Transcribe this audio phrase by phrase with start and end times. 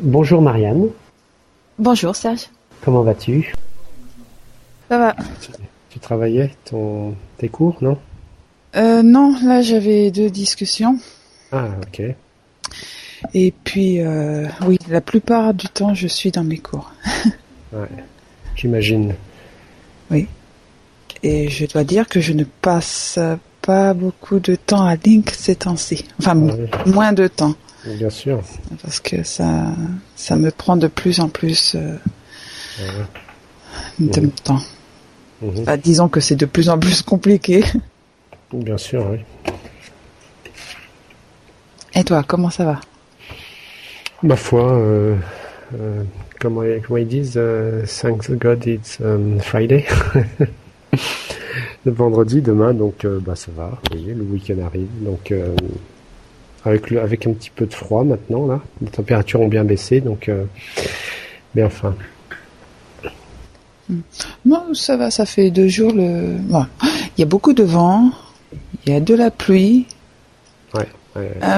[0.00, 0.88] Bonjour Marianne.
[1.78, 2.46] Bonjour Serge.
[2.84, 3.52] Comment vas-tu?
[4.88, 5.16] Ça va.
[5.90, 7.98] Tu travaillais ton, tes cours, non?
[8.76, 10.98] Euh, Non, là j'avais deux discussions.
[11.52, 12.02] Ah, ok.
[13.34, 16.92] Et puis, euh, oui, la plupart du temps je suis dans mes cours.
[17.72, 17.88] ouais,
[18.54, 19.14] j'imagine.
[20.10, 20.28] Oui.
[21.22, 23.18] Et je dois dire que je ne passe
[23.62, 26.04] pas beaucoup de temps à Link ces temps-ci.
[26.20, 26.40] Enfin,
[26.72, 27.54] ah moins de temps.
[27.96, 28.42] Bien sûr.
[28.82, 29.72] Parce que ça,
[30.16, 31.96] ça me prend de plus en plus euh,
[33.98, 34.30] de mmh.
[34.44, 34.60] temps.
[35.42, 35.64] Mmh.
[35.64, 37.64] Bah, disons que c'est de plus en plus compliqué.
[38.52, 39.18] Bien sûr, oui.
[41.94, 42.80] Et toi, comment ça va?
[44.22, 45.16] Ma foi, euh,
[45.74, 46.02] euh,
[46.40, 49.86] comment, ils disent, euh, thanks God it's um, Friday.
[51.84, 53.78] le vendredi, demain, donc bah ça va.
[53.92, 55.32] le week-end arrive, donc
[56.68, 60.30] avec avec un petit peu de froid maintenant là, les températures ont bien baissé, donc
[61.54, 61.94] mais enfin.
[64.44, 66.36] Non, ça va, ça fait deux jours le.
[67.16, 68.10] Il y a beaucoup de vent,
[68.84, 69.86] il y a de la pluie.
[70.74, 70.86] Ouais.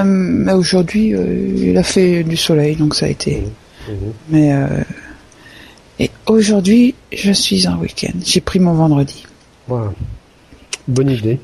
[0.05, 3.41] mais aujourd'hui, il a fait du soleil, donc ça a été.
[3.41, 3.95] Mmh, mmh.
[4.29, 4.53] Mais
[6.01, 8.17] et aujourd'hui, je suis en week-end.
[8.25, 9.23] J'ai pris mon vendredi.
[9.67, 9.93] Wow.
[10.91, 11.39] Bonne idée.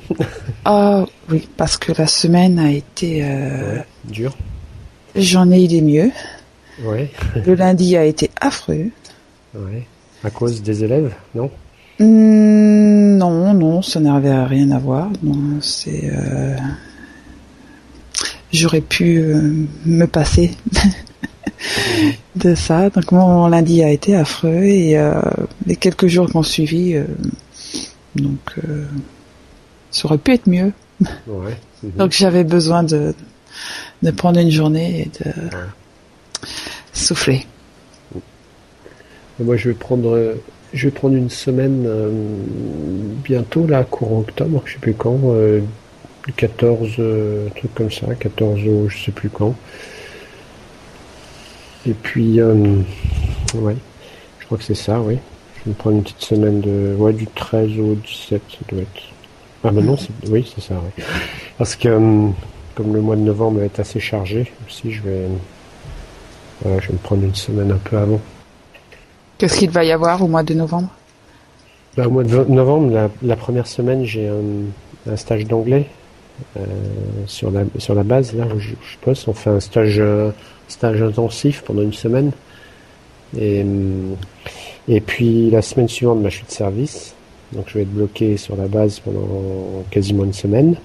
[0.65, 4.35] Ah oui, parce que la semaine a été euh, dure.
[5.15, 6.11] J'en ai eu des mieux.
[6.83, 7.09] Ouais.
[7.45, 8.87] Le lundi a été affreux.
[9.55, 9.87] Ouais.
[10.25, 11.49] À cause des élèves, non?
[11.99, 15.09] Mmh, Non, non, ça n'avait rien à voir.
[15.61, 16.11] c'est.
[16.13, 16.57] Euh,
[18.51, 20.51] j'aurais pu euh, me passer
[22.35, 22.89] de ça.
[22.89, 24.99] Donc mon lundi a été affreux et
[25.65, 26.97] les quelques jours qui ont suivi
[28.15, 28.85] donc, euh,
[29.91, 30.71] ça aurait pu être mieux.
[31.83, 33.13] Donc, j'avais besoin de,
[34.03, 35.31] de prendre une journée et de
[36.93, 37.45] souffler.
[39.39, 40.35] Moi, je vais prendre,
[40.73, 42.09] je vais prendre une semaine euh,
[43.23, 45.19] bientôt, là, courant octobre, je sais plus quand,
[46.35, 49.55] 14, euh, trucs comme ça, 14 ou je sais plus quand.
[51.85, 53.75] Et puis, ouais,
[54.39, 55.17] je crois que c'est ça, oui.
[55.67, 56.95] Je vais prendre une petite semaine de.
[56.97, 59.01] Ouais, du 13 au 17, ça doit être.
[59.63, 59.97] Ah, ben non,
[60.29, 61.03] oui, c'est ça, oui.
[61.57, 62.33] Parce que, hum,
[62.75, 65.27] comme le mois de novembre être assez chargé, aussi, je vais.
[66.61, 68.19] Voilà, je vais me prendre une semaine un peu avant.
[69.37, 70.89] Qu'est-ce qu'il va y avoir au mois de novembre?
[71.95, 75.87] Bah, Au mois de novembre, la, première semaine, j'ai un, stage d'anglais
[76.57, 76.61] euh,
[77.27, 79.27] sur, la, sur la base, là où je, je poste.
[79.27, 80.31] On fait un stage, euh,
[80.67, 82.31] stage intensif pendant une semaine.
[83.37, 83.61] Et.
[83.61, 84.15] Hum,
[84.87, 87.13] et puis la semaine suivante, bah, je suis de service.
[87.53, 90.75] Donc je vais être bloqué sur la base pendant quasiment une semaine.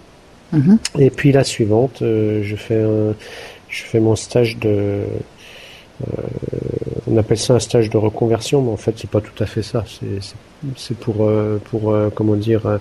[0.53, 0.79] Mhm.
[0.99, 2.85] Et puis la suivante, euh, je fais
[3.69, 6.23] je fais mon stage de euh,
[7.11, 9.63] on appelle ça un stage de reconversion, mais en fait c'est pas tout à fait
[9.63, 9.85] ça.
[10.77, 12.79] C'est pour euh, pour comment dire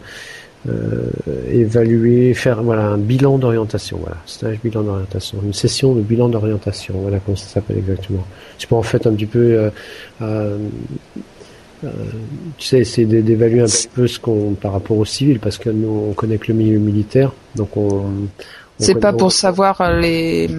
[1.49, 6.95] évaluer, faire voilà un bilan d'orientation, voilà stage bilan d'orientation, une session de bilan d'orientation,
[6.97, 8.25] voilà comment ça s'appelle exactement.
[8.59, 9.71] C'est pour en fait un petit peu,
[11.83, 12.03] euh, euh,
[12.57, 15.69] tu sais, essayer d'évaluer un petit peu ce qu'on par rapport au civil, parce que
[15.69, 18.05] nous on connaît que le milieu militaire, donc on.
[18.77, 20.49] C'est pas pour savoir les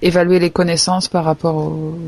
[0.00, 1.98] évaluer les connaissances par rapport au,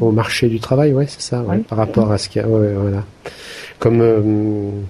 [0.00, 2.48] au marché du travail, ouais, c'est ça, ouais, par rapport à ce qu'il y a,
[2.48, 3.04] ouais, voilà.
[3.78, 4.82] Comme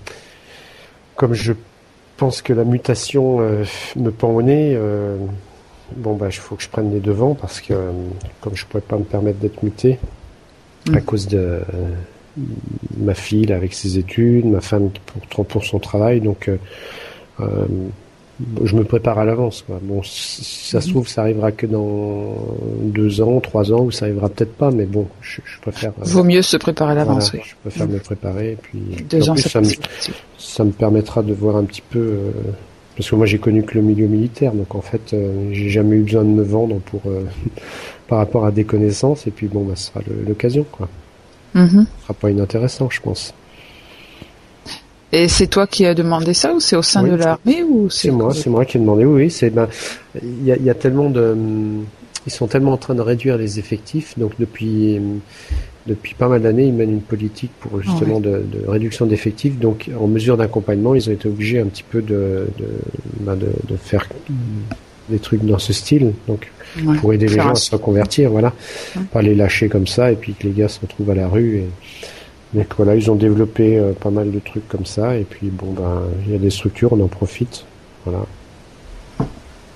[1.17, 1.53] comme je
[2.17, 3.65] pense que la mutation euh,
[3.97, 5.17] me pend au nez, euh,
[5.97, 7.91] bon bah il faut que je prenne les devants parce que euh,
[8.41, 9.99] comme je pourrais pas me permettre d'être muté
[10.93, 11.61] à cause de
[12.97, 14.91] ma fille avec ses études, ma femme
[15.31, 16.50] pour, pour son travail, donc
[18.65, 19.65] je me prépare à l'avance.
[19.83, 22.34] Bon, si ça se trouve, ça arrivera que dans
[22.83, 25.93] deux ans, trois ans, ou ça arrivera peut-être pas, mais bon, je, préfère.
[26.00, 27.41] Euh, Vaut mieux se préparer à l'avance, oui.
[27.44, 28.81] Je préfère me préparer, et puis.
[29.09, 29.69] Deux ans, ça, me,
[30.39, 31.99] ça me permettra de voir un petit peu.
[31.99, 32.31] Euh,
[32.97, 35.96] parce que moi, j'ai connu que le milieu militaire, donc en fait, euh, j'ai jamais
[35.96, 37.02] eu besoin de me vendre pour
[38.08, 40.88] par rapport à des connaissances, et puis bon, bah, ce sera l'occasion, quoi.
[41.55, 43.35] Mm Ce sera pas inintéressant, je pense.
[45.14, 48.11] Et c'est toi qui as demandé ça ou c'est au sein de l'armée ou c'est
[48.11, 49.05] moi, c'est moi qui ai demandé.
[49.05, 49.69] Oui, c'est ben
[50.20, 51.37] il y a, tellement de
[52.26, 55.00] ils sont tellement en train de réduire les effectifs donc depuis
[55.87, 59.59] depuis pas mal d'années, ils mènent une politique pour justement de, réduction d'effectifs.
[59.59, 62.67] Donc, en mesure d'accompagnement, ils ont été obligés un petit peu de, de,
[63.21, 63.39] ben,
[63.77, 64.09] faire
[65.11, 66.13] des trucs dans ce style.
[66.27, 66.51] Donc,
[67.01, 68.53] pour aider les gens à se reconvertir, voilà.
[69.13, 71.59] Pas les lâcher comme ça et puis que les gars se retrouvent à la rue.
[71.59, 71.67] Et,
[72.55, 75.73] donc voilà, ils ont développé euh, pas mal de trucs comme ça, et puis bon
[75.73, 77.65] ben il y a des structures, on en profite,
[78.05, 78.25] voilà.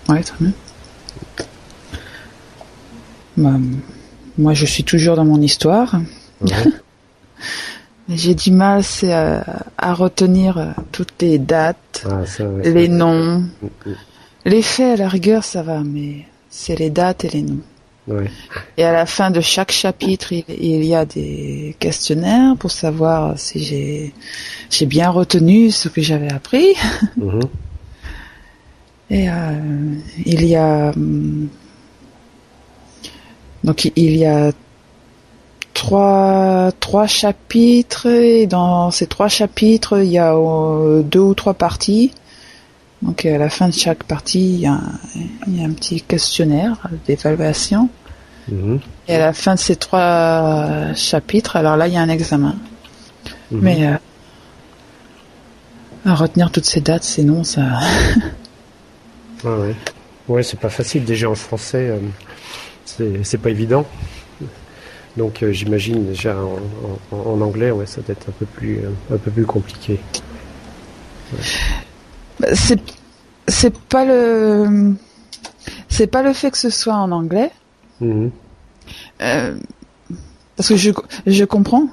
[0.09, 0.53] Ouais, très bien.
[3.37, 3.59] Bah,
[4.39, 6.01] moi, je suis toujours dans mon histoire.
[8.09, 12.23] J'ai du mal c'est à, retenir toutes les dates, ah,
[12.65, 13.41] les noms.
[13.41, 13.51] Mm,
[13.87, 13.95] mm.
[14.47, 17.61] Les faits, à la rigueur, ça va, mais c'est les dates et les noms.
[18.79, 23.63] Et à la fin de chaque chapitre, il, y a des questionnaires pour savoir si
[23.63, 24.15] j'ai
[24.71, 26.75] j'ai bien retenu ce que j'avais appris.
[27.17, 27.41] Mhm.
[29.11, 29.95] Et euh,
[30.27, 30.93] il y a
[33.65, 34.53] donc il y a
[35.75, 41.55] trois trois chapitres et dans ces trois chapitres il y a euh, deux ou trois
[41.55, 42.13] parties.
[43.03, 44.81] Donc à la fin de chaque partie il y a,
[45.47, 47.89] il y a un petit questionnaire d'évaluation.
[48.51, 48.81] Mhm.
[49.09, 52.57] Et à la fin de ces trois chapitres, alors là, il y a un examen.
[53.51, 53.61] Mhm.
[53.63, 53.97] Mais euh,
[56.05, 57.63] à retenir toutes ces dates, sinon ça.
[59.45, 59.75] ouais, ouais.
[60.29, 61.05] ouais c'est pas facile.
[61.05, 61.99] Déjà en français, euh,
[63.23, 63.87] c'est pas évident.
[65.17, 66.37] Donc euh, j'imagine déjà
[67.11, 68.79] en, anglais, ouais, ça doit être un peu plus,
[69.13, 69.99] un peu plus compliqué.
[72.41, 72.81] Bah, c'est
[73.49, 74.95] c'est pas le
[75.89, 77.51] c'est pas le fait que ce soit en anglais.
[78.01, 78.31] Mhm.
[79.23, 79.59] Euh,
[80.57, 80.93] parce que je,
[81.27, 81.89] je comprends.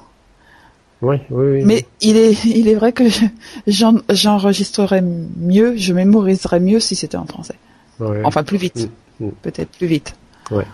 [1.02, 1.62] Oui, oui, oui.
[1.64, 3.04] Mais il est, il est vrai que
[3.66, 7.56] j'enregistrerais mieux, je mémoriserais mieux si c'était en français.
[8.24, 8.88] Enfin, plus vite.
[9.20, 9.30] Mm, mm.
[9.42, 10.14] Peut-être plus vite.
[10.50, 10.66] Ouais.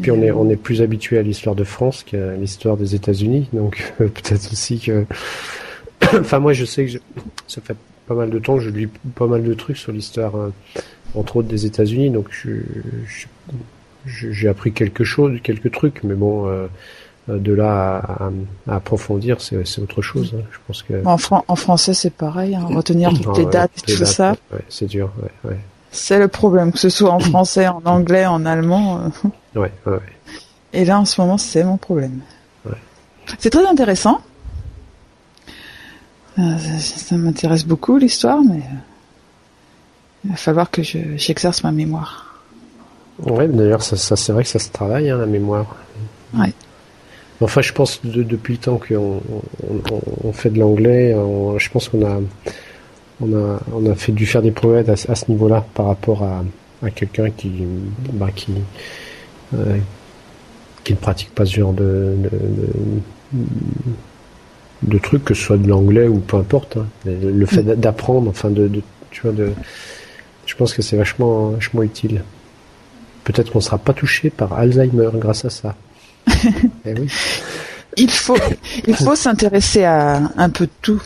[0.00, 3.48] Puis on est, on est plus habitué à l'histoire de France qu'à l'histoire des États-Unis,
[3.52, 5.04] donc peut-être aussi que.
[6.20, 6.98] enfin, moi, je sais que
[7.48, 7.76] ça fait
[8.06, 10.52] pas mal de temps que je lis pas mal de trucs sur l'histoire, euh,
[11.14, 12.50] entre autres des États-Unis, donc je,
[14.06, 16.66] j'ai appris quelque chose, quelques trucs, mais bon, euh,
[17.28, 18.30] de là à,
[18.68, 20.34] à, approfondir, c'est autre chose.
[20.36, 20.42] Hein.
[20.50, 21.16] Je pense que en,
[21.48, 24.36] en français, c'est pareil, hein, retenir toutes les dates et tout ça.
[24.68, 25.12] c'est dur.
[25.44, 25.56] Ouais,
[25.92, 29.00] c'est le problème, que ce soit en français, en anglais, en allemand.
[29.24, 29.60] Euh.
[29.60, 29.98] Ouais, ouais.
[30.72, 32.20] Et là, en ce moment, c'est mon problème.
[33.38, 34.20] C'est très intéressant.
[36.38, 38.62] Euh, ça m'intéresse beaucoup l'histoire, mais
[40.24, 42.42] il va falloir que j'exerce ma mémoire.
[43.18, 45.76] Ouais, d'ailleurs, ça, ça c'est vrai que ça se travaille, hein, la mémoire.
[46.34, 46.52] Ouais.
[47.42, 49.20] Enfin, je pense de, depuis le temps qu'on
[50.24, 51.14] on, fait de l'anglais,
[51.58, 52.18] je pense qu'on a,
[53.22, 56.44] on a, on a fait dû faire des progrès à, ce niveau-là par rapport à,
[56.82, 57.50] à quelqu'un qui,
[58.12, 58.52] bah, qui,
[59.54, 59.78] euh,
[60.84, 62.16] qui ne pratique pas ce genre de,
[63.32, 63.40] de,
[64.82, 66.76] de, trucs, que ce soit de l'anglais ou peu importe.
[66.76, 66.86] Hein.
[67.06, 67.76] Le fait mm.
[67.76, 69.52] d'apprendre, enfin, de, de, tu vois, de,
[70.46, 72.22] je pense que c'est vachement, vachement utile.
[73.24, 75.74] Peut-être qu'on ne sera pas touché par Alzheimer grâce à ça.
[76.84, 76.94] Eh
[77.98, 78.38] il faut,
[78.86, 81.02] il faut s'intéresser à un peu de tout.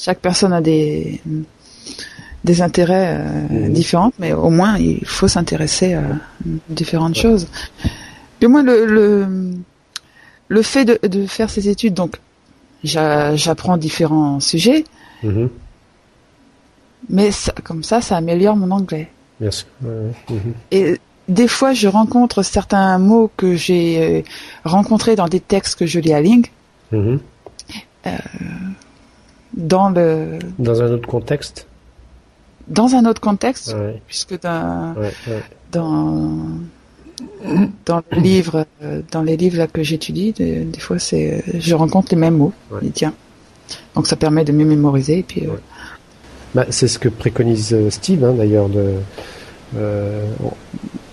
[0.00, 1.20] Chaque personne a des,
[2.44, 3.72] des intérêts euh, mmh.
[3.72, 6.02] différents, mais au moins il faut s'intéresser à
[6.68, 7.48] différentes choses.
[8.42, 9.26] Au moins le, le,
[10.48, 12.16] le fait de, de, faire ces études, donc
[12.82, 14.84] j'apprends différents sujets,
[15.22, 15.46] mmh.
[17.10, 17.30] mais
[17.62, 19.10] comme ça, ça améliore mon anglais.
[19.40, 20.54] Mhm.
[20.70, 20.98] Et
[21.28, 24.22] des fois, je rencontre certains mots que j'ai euh,
[24.64, 26.46] rencontrés dans des textes que je lis à Ling.
[26.92, 27.20] Mhm.
[28.06, 28.10] Euh,
[29.54, 30.38] dans le.
[30.58, 31.66] Dans un autre contexte.
[32.68, 33.74] Dans un autre contexte,
[34.06, 34.94] puisque dans
[35.72, 36.46] dans
[37.84, 42.08] dans le livre, euh, dans les livres là que j'étudie, des, fois c'est, je rencontre
[42.12, 42.52] les mêmes mots.
[42.82, 43.12] Et tiens,
[43.94, 45.44] donc ça permet de mieux mémoriser et puis.
[46.54, 48.94] Bah, c'est ce que préconise Steve, hein, d'ailleurs, de,
[49.76, 50.24] euh,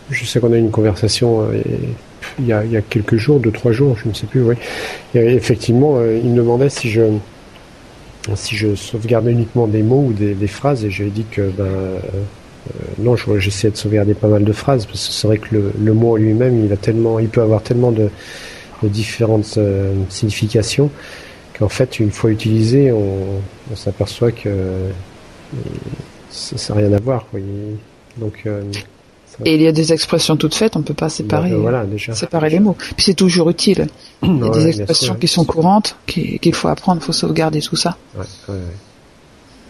[0.10, 1.62] je sais qu'on a eu une conversation euh,
[2.40, 4.42] il, y a, il, y a, quelques jours, deux, trois jours, je ne sais plus,
[4.42, 4.56] oui.
[5.14, 7.02] Et effectivement, euh, il me demandait si je,
[8.36, 12.00] si je sauvegardais uniquement des mots ou des, phrases, et j'ai dit que ben, euh,
[13.00, 16.18] non, j'essayais de sauvegarder pas mal de phrases, parce que c'est vrai que le, mot
[16.18, 16.78] lui-même, il
[17.22, 18.10] il peut avoir tellement de,
[18.84, 19.58] différentes
[20.10, 20.92] significations
[21.58, 23.42] qu'en fait, une fois utilisé, on,
[23.76, 24.50] s'aperçoit que
[26.30, 27.26] ça n'a rien à voir.
[27.32, 27.40] Quoi.
[28.18, 28.62] Donc, euh,
[29.46, 32.50] et il y a des expressions toutes faites, on ne peut pas séparer, bah, séparer
[32.50, 32.75] les mots.
[32.96, 33.88] Puis c'est toujours utile.
[34.24, 37.75] Il y a des expressions qui sont courantes, qu'il faut apprendre, il faut sauvegarder tout
[37.75, 37.98] ça.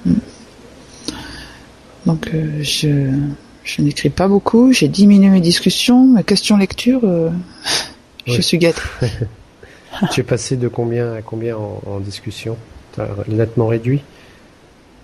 [0.06, 0.14] Hmm.
[2.06, 3.12] Donc euh, je,
[3.64, 7.30] je n'écris pas beaucoup, j'ai diminué mes discussions, mes questions lecture, euh,
[8.26, 8.80] je suis gâté.
[10.12, 12.56] tu es passé de combien à combien en, en discussion?
[13.28, 14.02] Nettement réduit?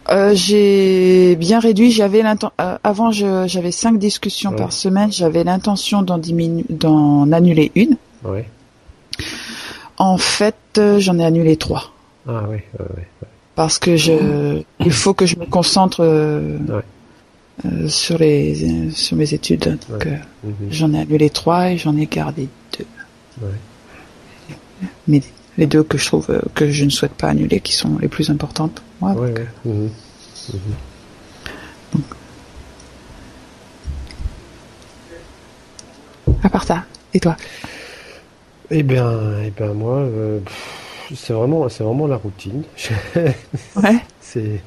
[0.09, 1.91] Euh, j'ai bien réduit.
[1.91, 5.11] J'avais euh, avant, j'avais cinq discussions par semaine.
[5.11, 6.19] J'avais l'intention d'en
[6.69, 7.97] d'en annuler une.
[8.23, 8.45] Ouais.
[9.97, 11.91] En fait, euh, j'en ai annulé trois.
[12.27, 12.57] Ah oui.
[13.55, 16.03] Parce que je, il faut que je me concentre
[17.87, 19.77] sur les sur mes études.
[19.89, 20.53] Donc, mhm.
[20.71, 22.85] J'en ai annulé trois et j'en ai gardé deux.
[25.07, 25.21] Mais
[25.57, 28.07] les deux que je trouve euh, que je ne souhaite pas annuler, qui sont les
[28.07, 29.29] plus importantes pour moi.
[29.65, 29.89] Mhm.
[36.41, 36.83] À part ça,
[37.13, 37.37] et toi?
[38.69, 40.05] Eh bien, eh bien moi,
[41.15, 42.63] c'est vraiment, c'est vraiment la routine.
[43.75, 43.97] ouais.
[44.19, 44.61] c'est,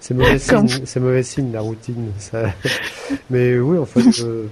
[0.00, 2.10] c'est mauvais signe, c'est mauvais signe la routine.
[2.18, 2.44] Ça...
[3.30, 4.46] Mais oui, en fait, euh,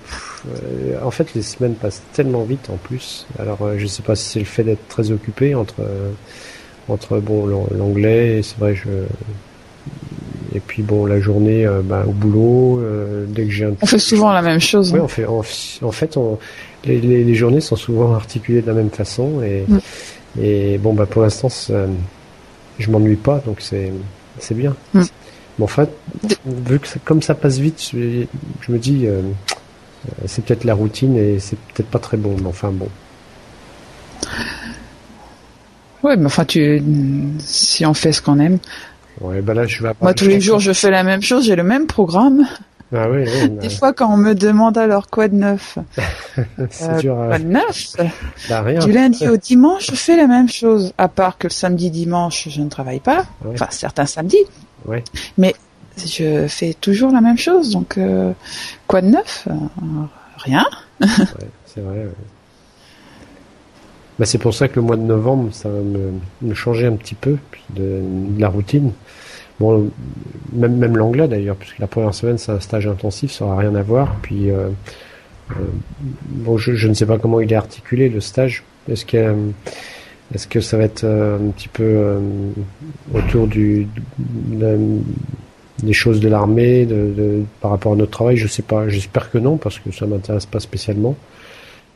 [1.03, 3.27] en fait, les semaines passent tellement vite en plus.
[3.39, 6.11] Alors, euh, je sais pas si c'est le fait d'être très occupé entre, euh,
[6.89, 8.89] entre bon l'anglais, c'est vrai, je
[10.55, 12.83] et puis bon la journée bah, au boulot
[13.27, 16.17] dès que j'ai un on fait souvent la même chose oui on fait en, fait
[16.19, 16.39] on,
[16.85, 19.79] les, les, journées sont souvent articulées de la même façon et mm.
[20.41, 21.49] Et bon, bah, pour l'instant,
[22.79, 23.93] je m'ennuie pas, donc c'est,
[24.39, 24.75] c'est bien.
[24.95, 25.03] Hmm.
[25.59, 25.91] Mais en fait,
[26.47, 28.25] vu que comme ça passe vite, je,
[28.61, 29.21] je me dis, euh,
[30.27, 32.89] c'est peut-être la routine et c'est peut-être pas très bon, mais enfin bon.
[36.03, 36.83] Ouais, mais enfin, tu,
[37.39, 38.59] si on fait ce qu'on aime.
[39.21, 41.55] Ouais, bah là, je vais Moi, tous les jours, je fais la même chose, j'ai
[41.55, 42.47] le même programme.
[42.95, 45.79] Ah oui, Des fois, quand on me demande alors quoi de neuf,
[46.71, 47.15] c'est euh, dur.
[47.15, 47.97] Quoi de neuf
[48.51, 48.81] bah, rien.
[48.81, 52.49] Du lundi au dimanche, je fais la même chose, à part que le samedi, dimanche,
[52.51, 53.25] je ne travaille pas.
[53.49, 54.45] Enfin, certains samedis.
[54.85, 55.05] Ouais.
[55.39, 55.55] Mais
[55.97, 57.71] je fais toujours la même chose.
[57.71, 58.33] Donc, euh,
[58.87, 59.49] quoi de neuf?
[59.51, 59.55] Euh,
[60.39, 60.67] Rien.
[61.67, 62.09] c'est vrai.
[64.19, 67.15] Bah, c'est pour ça que le mois de novembre, ça va me, changer un petit
[67.15, 67.37] peu
[67.71, 68.03] de,
[68.39, 68.93] la routine.
[69.61, 69.91] Bon,
[70.53, 73.75] même, même l'anglais d'ailleurs, puisque la première semaine c'est un stage intensif, ça n'aura rien
[73.75, 74.17] à voir.
[74.23, 74.69] Puis, euh,
[76.57, 78.65] je, ne sais pas comment il est articulé le stage.
[78.91, 79.37] Est-ce que,
[80.35, 82.19] est-ce que ça va être un petit peu
[83.15, 83.87] autour du,
[85.83, 88.89] des choses de l'armée, de, de, par rapport à notre travail Je sais pas.
[88.89, 91.17] J'espère que non, parce que ça m'intéresse pas spécialement.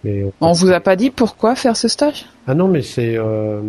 [0.05, 2.27] Mais on, vous a pas dit pourquoi faire ce stage?
[2.47, 3.61] Ah non, mais c'est euh,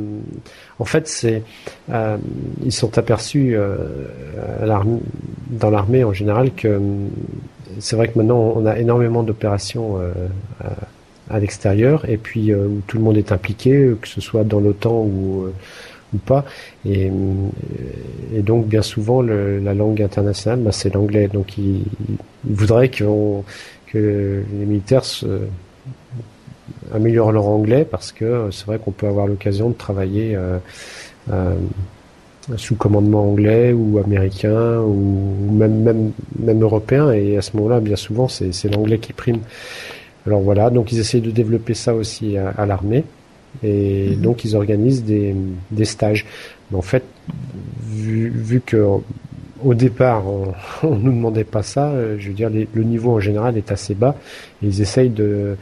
[0.77, 1.41] en fait c'est
[1.89, 2.17] euh,
[2.63, 3.77] ils sont aperçus euh,
[5.49, 6.79] dans l'armée en général que
[7.79, 9.99] c'est vrai que maintenant on a énormément d'opérations
[11.29, 14.93] à, l'extérieur et puis où tout le monde est impliqué, que ce soit dans l'OTAN
[14.93, 15.47] ou
[16.13, 16.45] ou pas.
[16.85, 17.11] Et,
[18.35, 21.27] et, donc, bien souvent, le, la langue internationale, bah, c'est l'anglais.
[21.27, 23.43] Donc, ils il voudraient que
[23.93, 25.25] les militaires se,
[26.93, 30.57] améliorent leur anglais parce que c'est vrai qu'on peut avoir l'occasion de travailler euh,
[31.31, 31.55] euh,
[32.55, 37.95] sous commandement anglais ou américain ou même même même européen et à ce moment-là bien
[37.95, 39.39] souvent c'est l'anglais qui prime.
[40.25, 43.05] Alors voilà, donc ils essayent de développer ça aussi à, l'armée
[43.63, 44.21] et mhm.
[44.21, 45.35] donc ils organisent des
[45.71, 46.25] des stages.
[46.71, 47.03] Mais en fait,
[47.89, 48.85] vu vu que
[49.63, 51.89] au départ, on, on nous demandait pas ça.
[51.89, 54.15] Euh, je veux dire, le niveau en général est assez bas.
[54.61, 55.57] Et ils essayent de,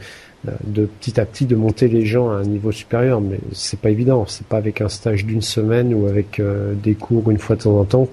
[0.64, 3.90] de petit à petit de monter les gens à un niveau supérieur, mais c'est pas
[3.90, 4.24] évident.
[4.26, 7.62] C'est pas avec un stage d'une semaine ou avec euh, des cours une fois de
[7.62, 8.08] temps en temps.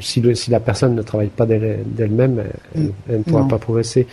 [0.00, 2.42] Si, si la personne ne travaille pas d'elle-même,
[2.74, 4.06] elle, ne pourra pas progresser.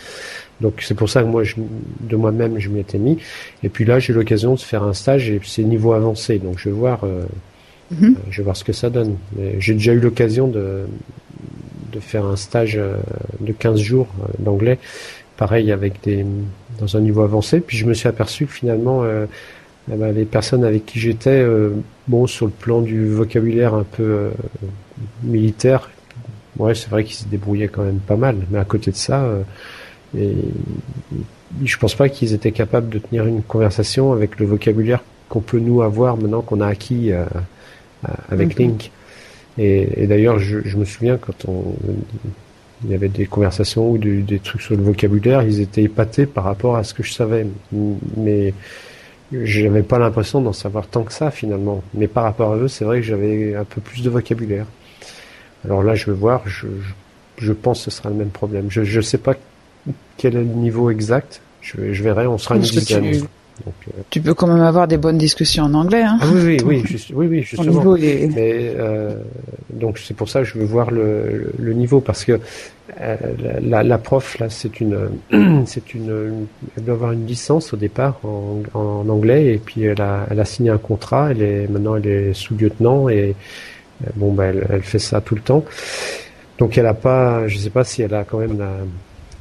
[0.60, 1.56] Donc c'est pour ça que moi, je,
[2.00, 3.18] de moi-même, je m'y étais mis.
[3.62, 6.38] Et puis là, j'ai l'occasion de faire un stage et c'est niveau avancé.
[6.38, 7.24] Donc je vais voir, euh,
[7.92, 8.04] mm-hmm.
[8.04, 9.16] euh, je vais voir ce que ça donne.
[9.58, 10.84] J'ai déjà eu l'occasion de
[11.92, 12.74] de faire un stage
[13.40, 14.08] de 15 jours
[14.40, 14.80] d'anglais
[15.36, 16.24] pareil avec des
[16.80, 17.60] dans un niveau avancé.
[17.60, 19.26] Puis je me suis aperçu que finalement euh,
[19.92, 21.70] eh ben, les personnes avec qui j'étais, euh,
[22.08, 24.30] bon sur le plan du vocabulaire un peu euh,
[25.22, 25.90] militaire,
[26.58, 28.36] ouais c'est vrai qu'ils se débrouillaient quand même pas mal.
[28.50, 29.26] Mais à côté de ça,
[30.16, 30.34] et,
[31.64, 35.60] je pense pas qu'ils étaient capables de tenir une conversation avec le vocabulaire qu'on peut
[35.60, 37.12] nous avoir maintenant qu'on a acquis
[38.28, 38.66] avec mhm.
[38.66, 38.90] Link.
[39.56, 41.76] Et, et d'ailleurs, je, je, me souviens quand on
[42.84, 46.44] il y avait des conversations ou des, trucs sur le vocabulaire, ils étaient épatés par
[46.44, 47.46] rapport à ce que je savais.
[48.16, 48.52] Mais
[49.32, 51.82] je n'avais pas l'impression d'en savoir tant que ça finalement.
[51.94, 54.66] Mais par rapport à eux, c'est vrai que j'avais un peu plus de vocabulaire.
[55.64, 56.66] Alors là, je vais voir, je,
[57.38, 58.66] je, pense que ce sera le même problème.
[58.70, 59.34] Je ne sais pas
[60.16, 61.40] quel est le niveau exact.
[61.60, 63.26] Je, je verrai, on sera une dizaine.
[63.66, 66.02] Euh, tu peux quand même avoir des bonnes discussions en anglais.
[66.02, 67.96] Hein ah oui, oui, oui, oui, oui, justement.
[67.96, 68.28] Mais,
[68.76, 69.14] euh,
[69.72, 72.40] donc c'est pour ça que je veux voir le, le, niveau parce que
[73.00, 73.16] euh,
[73.62, 74.98] la, la, prof là, c'est une,
[75.66, 80.00] c'est une, elle doit avoir une licence au départ en, en anglais et puis elle
[80.00, 81.30] a, elle a signé un contrat.
[81.30, 83.32] Elle est maintenant elle est sous-lieutenant et euh,
[84.16, 85.64] bon bah elle, elle fait ça tout le temps.
[86.58, 88.70] Donc elle a pas, je sais pas si elle a quand même la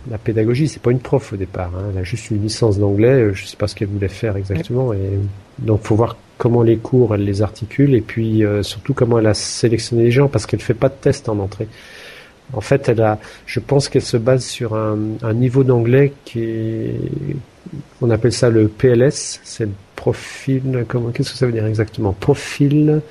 [0.09, 1.71] la pédagogie, c'est pas une prof au départ.
[1.75, 1.91] Hein.
[1.91, 3.07] Elle a juste une licence d'anglais.
[3.07, 4.93] Euh, je sais pas ce qu'elle voulait faire exactement.
[4.93, 5.19] Et
[5.59, 9.27] donc, faut voir comment les cours elle les articule et puis euh, surtout comment elle
[9.27, 11.67] a sélectionné les gens parce qu'elle fait pas de test en entrée.
[12.51, 14.97] En fait, elle a, je pense qu'elle se base sur un,
[15.33, 16.99] niveau d'anglais qui est,
[18.01, 22.11] on appelle ça le PLS, c'est le profil, comment, qu'est-ce que ça veut dire exactement?
[22.11, 23.01] Profil,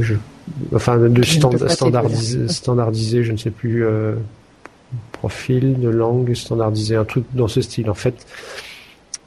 [0.00, 0.14] je,
[0.74, 4.14] enfin, de standardisé, standardisé, je ne sais plus, euh,
[5.12, 7.90] profil de langue standardisé, un truc dans ce style.
[7.90, 8.26] En fait,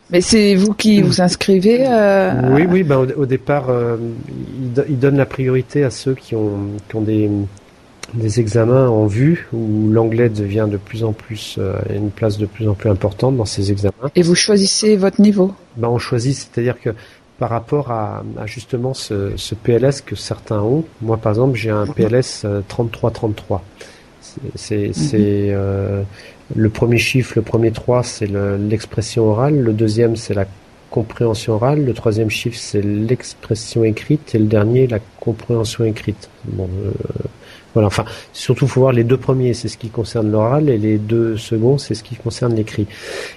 [0.10, 2.84] mais c'est vous qui vous inscrivez euh, Oui, oui.
[2.84, 3.98] Ben, au, départ, euh,
[4.88, 7.30] il, donne la priorité à ceux qui ont, qui ont des,
[8.13, 12.46] des examens en vue, où l'anglais devient de plus en plus euh, une place de
[12.46, 13.94] plus en plus importante dans ces examens.
[14.16, 16.92] Et vous choisissez votre niveau ben, On choisit, c'est-à-dire que
[17.39, 21.70] par rapport à, à justement ce, ce, PLS que certains ont, moi par exemple j'ai
[21.70, 23.62] un PLS 33-33.
[24.56, 26.06] C'est c'est mhm.
[26.56, 28.29] Le premier chiffre, le premier 3, c'est
[28.60, 29.60] l'expression orale.
[29.60, 30.46] Le deuxième, c'est la
[30.89, 31.84] compréhension orale.
[31.84, 34.34] Le troisième chiffre, c'est l'expression écrite.
[34.34, 36.29] Et le dernier, la compréhension écrite.
[36.46, 36.91] Bon, euh,
[37.74, 37.88] voilà.
[37.88, 41.38] Enfin, surtout, faut voir les deux premiers, c'est ce qui concerne l'oral, et les deux
[41.38, 42.88] seconds, c'est ce qui concerne l'écrit.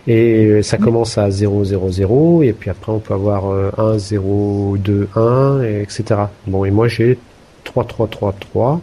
[0.06, 3.44] Et euh, ça commence à 0, 0, 0, et puis après, on peut avoir
[3.78, 6.20] 1, 0, 2, 1, etc.
[6.46, 7.18] Bon, et moi, j'ai
[7.64, 8.80] 3, 3, 3, 3.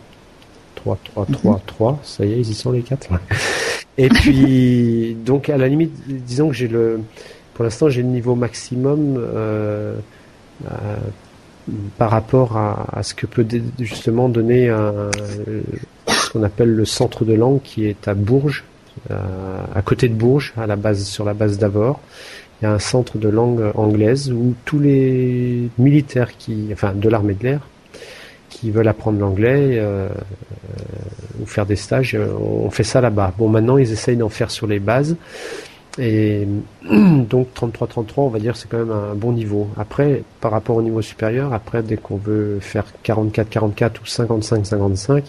[0.76, 2.00] 3, 3, 3, 3.
[2.04, 3.10] Ça y est, ils y sont les quatre.
[3.98, 7.02] Et puis, donc à la limite, disons que j'ai le,
[7.56, 9.96] pour l'instant, j'ai le niveau maximum euh,
[10.66, 10.96] euh,
[11.98, 13.46] par rapport à, ce que peut
[13.80, 15.10] justement donner un,
[16.28, 18.64] ce qu'on appelle le centre de langue qui est à Bourges,
[19.12, 19.16] euh,
[19.74, 22.00] à côté de Bourges, à la base, sur la base d'Avor.
[22.62, 27.08] Il y a un centre de langue anglaise où tous les militaires qui, enfin, de
[27.08, 27.62] l'armée de l'air,
[28.50, 30.10] qui veulent apprendre l'anglais euh,
[31.40, 33.34] ou faire des stages, euh, on fait ça là-bas.
[33.38, 35.16] Bon, maintenant, ils essayent d'en faire sur les bases.
[36.00, 36.48] Et
[36.90, 39.68] donc 33-33, on va dire, c'est quand même un bon niveau.
[39.78, 45.24] Après, par rapport au niveau supérieur, après, dès qu'on veut faire 44-44 ou 55-55,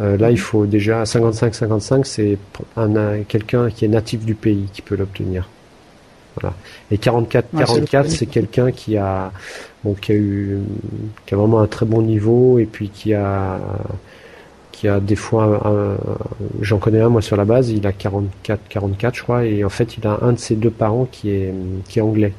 [0.00, 2.38] euh, là, il faut déjà 55-55, c'est
[2.76, 5.48] un, quelqu'un qui est natif du pays qui peut l'obtenir.
[6.40, 6.56] Voilà.
[6.90, 9.30] Et 44-44, c'est quelqu'un qui a
[9.84, 10.58] bon, qui a eu
[11.26, 13.60] qui a vraiment un très bon niveau et puis qui a
[14.74, 15.98] qui a des fois
[16.60, 19.68] j'en connais un moi sur la base il a 44 44 je crois et en
[19.68, 21.54] fait il a un de ses deux parents qui est
[21.88, 22.32] qui est anglais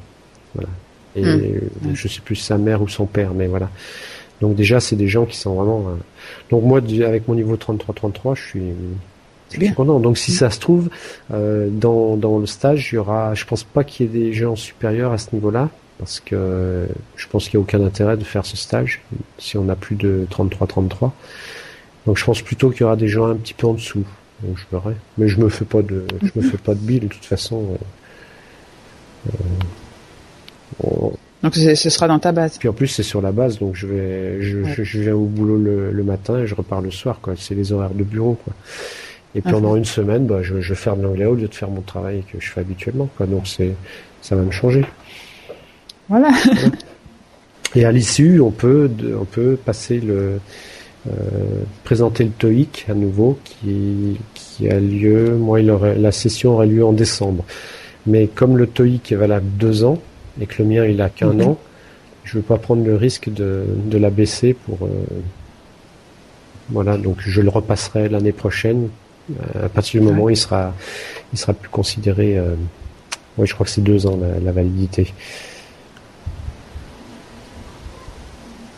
[0.54, 0.68] voilà
[1.16, 1.94] et hmm.
[1.94, 3.70] je sais plus sa mère ou son père mais voilà
[4.40, 5.94] donc déjà c'est des gens qui sont vraiment euh,
[6.50, 8.62] donc moi avec mon niveau 33 33 je suis
[9.52, 10.00] je suis content.
[10.00, 10.34] Donc si hmm.
[10.34, 10.90] ça se trouve,
[11.32, 14.32] euh, dans, dans le stage, il y aura, je pense pas qu'il y ait des
[14.32, 15.68] gens supérieurs à ce niveau-là
[15.98, 19.02] parce que je pense qu'il n'y a aucun intérêt de faire ce stage
[19.38, 21.10] si on n'a plus de 33-33.
[22.06, 24.04] Donc je pense plutôt qu'il y aura des gens un petit peu en dessous.
[24.42, 24.94] Donc je verrai.
[25.18, 27.76] Mais je me fais pas de, je me fais pas de bill de toute façon.
[29.26, 29.30] Euh,
[30.84, 31.10] euh,
[31.42, 32.58] donc ce sera dans ta base.
[32.58, 35.58] Puis en plus c'est sur la base, donc je vais, je, je, viens au boulot
[35.58, 37.34] le, matin et je repars le soir, quoi.
[37.36, 38.54] C'est les horaires de bureau, quoi.
[39.34, 41.82] Et puis pendant une semaine, bah, je, je ferme l'anglais au lieu de faire mon
[41.82, 43.26] travail que je fais habituellement, quoi.
[43.26, 43.74] Donc c'est,
[44.22, 44.84] ça va me changer.
[46.08, 46.30] Voilà.
[47.74, 48.90] Et à l'issue, on peut,
[49.20, 50.40] on peut passer le,
[51.84, 55.36] présenter le TOEIC à nouveau, qui, qui a lieu.
[55.36, 57.44] Moi, il aurait, la session aurait lieu en décembre.
[58.06, 59.98] Mais comme le TOEIC est valable deux ans
[60.40, 61.42] et que le mien il a qu'un mhm.
[61.42, 61.58] an,
[62.24, 64.86] je ne veux pas prendre le risque de, de la baisser pour.
[64.86, 64.88] Euh,
[66.68, 68.88] voilà, donc je le repasserai l'année prochaine.
[69.30, 70.74] Euh, à partir du moment où il sera,
[71.32, 72.40] il sera plus considéré.
[73.38, 75.12] oui, je crois que c'est deux ans la validité.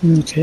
[0.04, 0.40] Ok.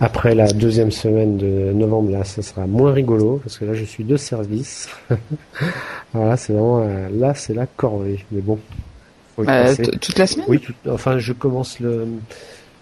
[0.00, 3.84] Après la deuxième semaine de novembre, là, ça sera moins rigolo parce que là, je
[3.84, 4.88] suis de service.
[6.12, 8.24] voilà, c'est vraiment euh, là, c'est la corvée.
[8.30, 8.58] Mais bon,
[9.38, 10.46] euh, toute la semaine?
[10.48, 12.06] Oui, enfin, je commence le,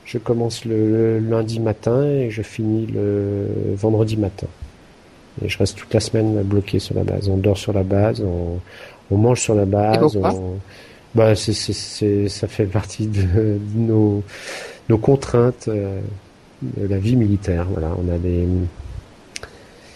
[0.05, 4.47] je commence le, lundi matin et je finis le vendredi matin.
[5.45, 7.29] Et je reste toute la semaine bloqué sur la base.
[7.29, 8.61] On dort sur la base, on,
[9.11, 10.17] on mange sur la base.
[10.17, 10.59] On,
[11.15, 14.23] bah, c'est, c'est, ça fait partie de, nos,
[14.89, 16.01] nos contraintes euh,
[16.77, 17.67] de la vie militaire.
[17.71, 18.47] Voilà, on a des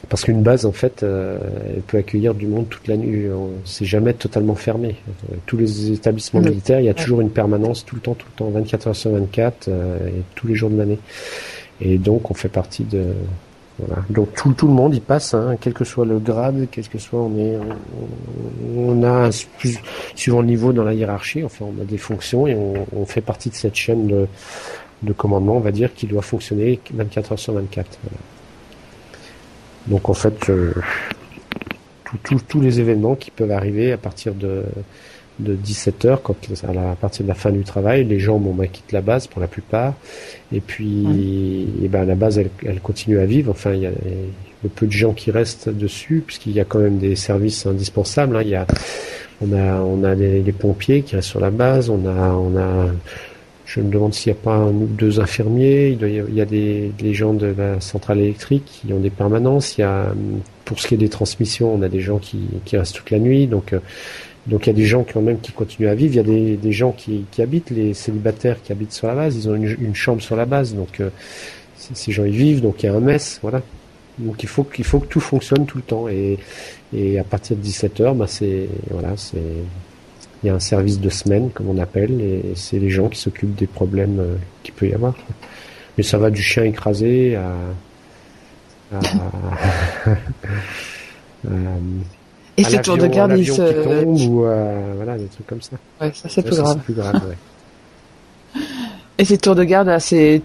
[0.09, 1.39] parce qu'une base, en fait, euh,
[1.75, 3.27] elle peut accueillir du monde toute la nuit.
[3.65, 4.97] C'est jamais totalement fermé.
[5.45, 8.39] tous les établissements militaires, il y a toujours une permanence tout le temps, tout le
[8.39, 10.99] temps, 24 heures sur 24, euh, et tous les jours de l'année.
[11.81, 13.13] Et donc, on fait partie de,
[14.11, 16.99] donc tout, tout le monde y passe, hein, quel que soit le grade, quel que
[16.99, 17.57] soit on est,
[18.77, 19.31] on, a
[20.17, 23.51] suivant le niveau dans la hiérarchie, enfin on a des fonctions et on, fait partie
[23.51, 24.27] de cette chaîne de,
[25.03, 27.99] de, commandement, on va dire, qui doit fonctionner 24 heures sur 24.
[29.87, 30.73] Donc en fait, euh,
[32.49, 34.65] tous les événements qui peuvent arriver à partir de
[35.39, 38.67] de 17h quand à, la, partir de la fin du travail, les gens bon, bah,
[38.67, 39.95] quittent la base pour la plupart
[40.53, 43.51] et puis et ben, la base elle, elle, continue à vivre.
[43.51, 46.81] Enfin, il y a le peu de gens qui restent dessus puisqu'il y a quand
[46.81, 48.37] même des services indispensables.
[48.37, 48.43] Hein.
[48.43, 48.67] Il y a
[49.41, 52.57] on a on a les, les, pompiers qui restent sur la base, on a on
[52.57, 52.89] a
[53.69, 55.91] je me demande s'il n'y a pas un ou deux infirmiers.
[55.91, 59.77] Il, y, a, des, gens de la centrale électrique qui ont des permanences.
[59.77, 60.07] Il y a,
[60.65, 63.47] pour ce qui est des transmissions, on a des gens qui, restent toute la nuit.
[63.47, 63.81] Donc, euh,
[64.47, 66.15] donc il y a des gens quand même qui continuent à vivre.
[66.15, 69.37] Il y a des, gens qui, habitent, les célibataires qui habitent sur la base.
[69.37, 70.75] Ils ont une, chambre sur la base.
[70.75, 71.11] Donc, euh,
[71.77, 72.63] ces gens y vivent.
[72.63, 73.39] Donc, il y a un mess.
[73.43, 73.61] Voilà.
[74.17, 76.09] Donc, il faut qu'il faut que tout fonctionne tout le temps.
[76.09, 76.39] Et,
[76.95, 79.37] et à partir de 17 h bah, c'est voilà, c'est
[80.43, 83.19] il y a un service de semaine, comme on appelle, et c'est les gens qui
[83.19, 85.15] s'occupent des problèmes euh, qu'il peut y avoir.
[85.97, 87.53] Mais ça va du chien écrasé à,
[88.95, 88.99] à,
[90.11, 91.51] à
[92.59, 95.77] et ces tours de garde, ils se tombe, ou euh, voilà des trucs comme ça.
[96.01, 96.79] Ouais, ça c'est plus, grave.
[96.79, 97.23] plus grave.
[97.25, 98.61] Ouais.
[99.19, 100.43] et ces tours de garde, c'est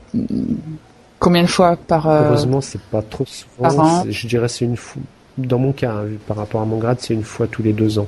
[1.18, 2.28] combien de fois par euh...
[2.28, 4.06] Heureusement, c'est pas trop souvent.
[4.08, 5.02] Je dirais c'est une fois.
[5.40, 7.98] Dans mon cas, hein, par rapport à mon grade, c'est une fois tous les deux
[7.98, 8.08] ans.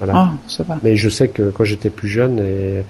[0.00, 0.30] Voilà.
[0.68, 2.82] Ah, Mais je sais que quand j'étais plus jeune, et,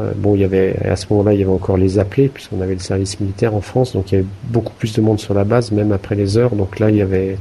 [0.00, 2.60] euh, bon, il y avait à ce moment-là, il y avait encore les appelés, puisqu'on
[2.60, 5.34] avait le service militaire en France, donc il y avait beaucoup plus de monde sur
[5.34, 6.54] la base, même après les heures.
[6.54, 7.38] Donc là, il y avait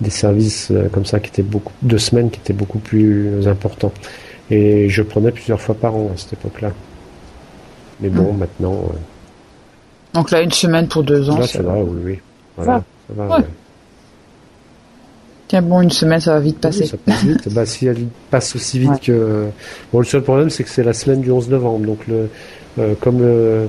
[0.00, 3.92] des services euh, comme ça qui étaient beaucoup, deux semaines, qui étaient beaucoup plus importants.
[4.50, 6.72] Et je prenais plusieurs fois par an à cette époque-là.
[8.00, 8.38] Mais bon, hmm.
[8.38, 8.74] maintenant.
[8.74, 8.96] Euh,
[10.14, 11.38] donc là, une semaine pour deux ans.
[11.38, 12.18] Là, ça va, oui, oui.
[12.56, 13.38] Voilà, ça va.
[13.38, 13.44] Ouais
[15.60, 16.86] bon, une semaine, ça va vite passer.
[16.86, 17.48] ça passe vite.
[17.52, 19.46] bah, si elle passe aussi vite que.
[19.92, 21.86] Bon, le seul problème, c'est que c'est la semaine du 11 novembre.
[21.86, 22.28] Donc, le,
[22.78, 23.68] euh, comme le, euh,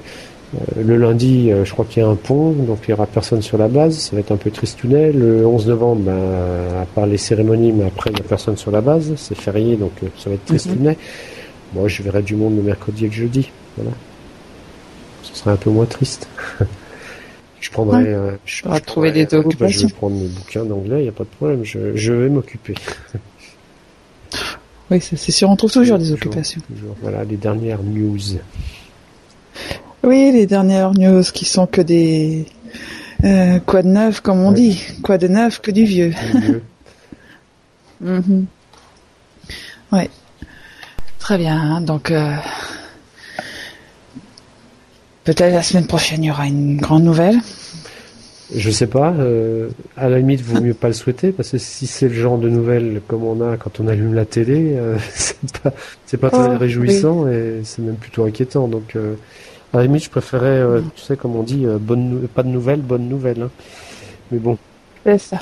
[0.81, 3.41] le lundi, euh, je crois qu'il y a un pont, donc il n'y aura personne
[3.41, 3.97] sur la base.
[3.97, 5.11] Ça va être un peu tristounet.
[5.11, 8.71] Le 11 novembre, bah, à part les cérémonies, mais après, il n'y a personne sur
[8.71, 9.13] la base.
[9.17, 10.97] C'est férié, donc ça va être tristounet.
[11.73, 13.49] Moi, je verrai du monde le mercredi et le jeudi.
[13.77, 13.91] Voilà.
[15.23, 16.27] Ce sera un peu moins triste.
[17.63, 18.03] Je prendrai.
[18.07, 19.87] Euh, je, trouver des occupations.
[19.87, 21.63] je vais prendre mes bouquins d'anglais, il n'y a pas de problème.
[21.63, 22.75] Je, je vais m'occuper.
[24.91, 26.61] oui, c'est sûr, on trouve toujours des occupations.
[27.01, 28.19] Voilà, les dernières news.
[30.03, 32.47] Oui, les dernières news qui sont que des
[33.23, 36.13] euh, quoi de neuf, comme on dit, quoi de neuf que du vieux.
[38.01, 38.43] mm
[39.93, 40.09] Ouais.
[41.17, 41.55] Très bien.
[41.55, 42.11] Hein, donc.
[42.11, 42.35] Euh...
[45.23, 47.39] Peut-être la semaine prochaine, il y aura une grande nouvelle.
[48.53, 49.13] Je sais pas.
[49.13, 52.37] Euh, à la limite, vaut mieux pas le souhaiter parce que si c'est le genre
[52.37, 55.73] de nouvelles comme on a quand on allume la télé, euh, c'est pas
[56.05, 58.67] c'est pas très oh, réjouissant et c'est même plutôt inquiétant.
[58.67, 59.15] Donc, euh,
[59.73, 62.81] à la limite, je préférais, euh, tu sais, comme on dit, bonne pas de nouvelles,
[62.81, 63.43] bonne nouvelle.
[63.43, 63.49] Hein.
[64.31, 64.57] Mais bon.
[65.05, 65.39] C'est ça.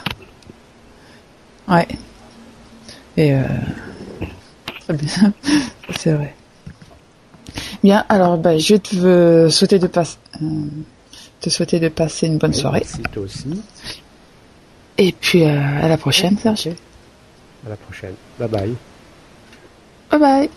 [1.67, 1.87] Ouais.
[3.17, 3.33] Et
[4.81, 5.33] très bien.
[5.97, 6.33] c'est vrai.
[7.83, 10.45] Bien, alors bah, je te souhaiter de passer, euh,
[11.39, 12.83] te souhaiter de passer une bonne soirée.
[12.85, 13.61] Merci toi aussi.
[14.97, 16.69] Et puis euh, à la prochaine, Serge.
[17.65, 18.13] À la prochaine.
[18.39, 18.75] Bye bye.
[20.11, 20.49] Bye bye.